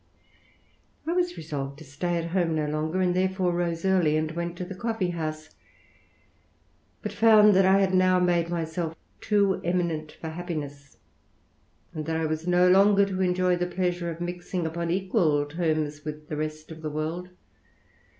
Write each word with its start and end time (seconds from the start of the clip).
I 1.05 1.13
was 1.13 1.37
resolved 1.37 1.77
to 1.77 1.83
stay 1.83 2.17
at 2.17 2.31
home 2.31 2.55
no 2.55 2.65
longer, 2.65 3.01
and 3.01 3.15
therefore 3.15 3.53
wse 3.53 3.85
early 3.87 4.17
and 4.17 4.31
went 4.31 4.57
to 4.57 4.65
the 4.65 4.73
coffee 4.73 5.11
house; 5.11 5.51
but 7.03 7.11
found 7.13 7.53
that 7.53 7.67
I 7.67 7.85
^d 7.85 7.93
now 7.93 8.19
made 8.19 8.49
myself 8.49 8.95
too 9.19 9.61
eminent 9.63 10.11
for 10.13 10.29
happiness, 10.29 10.97
and 11.93 12.07
that 12.07 12.15
I 12.17 12.25
''as 12.25 12.47
no 12.47 12.67
longer 12.67 13.05
to 13.05 13.21
enjoy 13.21 13.57
the 13.57 13.67
pleasure 13.67 14.09
of 14.09 14.19
mixing, 14.21 14.65
upon 14.65 14.89
equal 14.89 15.45
terms, 15.45 16.03
with 16.03 16.29
the 16.29 16.35
rest 16.35 16.71
of 16.71 16.81
the 16.81 16.89
world. 16.89 17.29